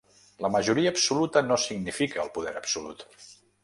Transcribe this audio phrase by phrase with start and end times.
[0.45, 3.11] La majoria absoluta no significa el poder absolut.